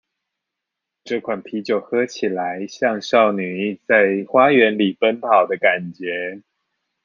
[1.03, 6.41] 這款啤酒喝起來，像少女在花園裡奔跑的感覺